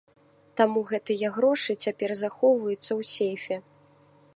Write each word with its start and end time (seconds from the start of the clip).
Таму 0.61 0.83
гэтыя 0.91 1.27
грошы 1.37 1.71
цяпер 1.83 2.11
захоўваюцца 2.23 2.89
ў 2.99 3.13
сейфе. 3.15 3.65